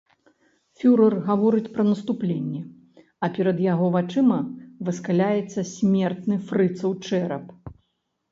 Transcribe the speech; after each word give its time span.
Фюрэр 0.77 1.15
гаворыць 1.25 1.71
пра 1.73 1.83
наступленне, 1.89 2.61
а 3.27 3.29
перад 3.35 3.57
яго 3.73 3.89
вачыма 3.95 4.39
выскаляецца 4.87 5.59
смертны 5.75 6.35
фрыцаў 6.51 6.91
чэрап. 7.05 7.45